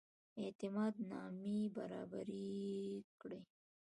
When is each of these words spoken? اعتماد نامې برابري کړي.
اعتماد 0.43 0.93
نامې 1.11 1.59
برابري 1.75 2.61
کړي. 3.21 3.41